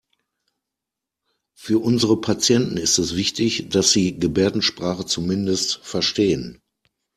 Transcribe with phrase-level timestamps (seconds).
[1.53, 6.59] Für unsere Patienten ist es wichtig, dass Sie Gebärdensprache zumindest verstehen.